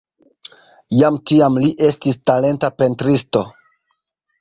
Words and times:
Jam 1.01 1.19
tiam 1.33 1.59
li 1.65 1.71
estis 1.91 2.19
talenta 2.33 2.75
pentristo. 2.83 3.49